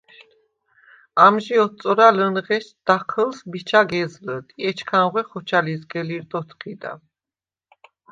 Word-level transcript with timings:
ამჟი 1.25 1.55
ოთწორა 1.65 2.07
ლჷნღეშდ 2.15 2.73
დაჴჷლს 2.87 3.39
მიჩა 3.49 3.81
გეზლჷდ 3.89 4.47
ი 4.51 4.53
ეჩქანღვე 4.69 5.21
ხოჩა 5.29 5.59
ლიზგე-ლირდ’ 5.65 6.31
ოთჴიდა. 6.39 6.91